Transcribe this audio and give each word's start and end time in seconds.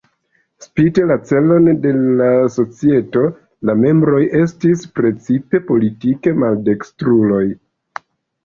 Spite 0.67 1.03
la 1.09 1.17
celon 1.31 1.67
de 1.83 1.91
la 2.21 2.29
societo 2.55 3.25
la 3.71 3.77
membroj 3.83 4.23
estis 4.41 4.89
precipe 5.01 5.63
politike 5.71 6.35
maldekstruloj. 6.47 7.45